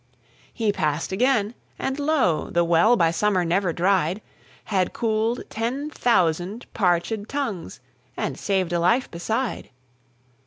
He 0.51 0.71
passed 0.71 1.11
again; 1.11 1.53
and 1.77 1.99
lo! 1.99 2.49
the 2.49 2.63
well, 2.65 2.95
By 2.95 3.11
summer 3.11 3.45
never 3.45 3.71
dried, 3.71 4.19
Had 4.63 4.93
cooled 4.93 5.43
ten 5.51 5.91
thousand 5.91 6.65
parchéd 6.73 7.27
tongues, 7.27 7.81
And 8.17 8.35
saved 8.35 8.73
a 8.73 8.79
life 8.79 9.11
beside. 9.11 9.69